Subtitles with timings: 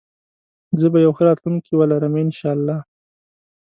[0.79, 2.77] زه به يو ښه راتلونکي ولرم انشاالله